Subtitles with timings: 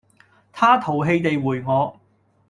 [0.51, 1.95] 他淘氣地回我